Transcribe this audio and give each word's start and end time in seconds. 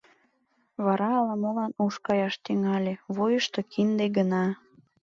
Вара 0.85 1.09
ала-молан 1.19 1.71
уш 1.83 1.95
каяш 2.05 2.35
тӱҥале, 2.43 2.93
вуйышто 3.15 3.59
кинде 3.71 4.05
гына. 4.17 4.45